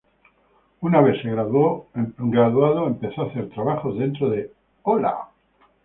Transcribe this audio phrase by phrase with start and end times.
[0.81, 4.51] Una vez se graduó empezó a hacer trabajos dentro de
[4.83, 5.29] Hello!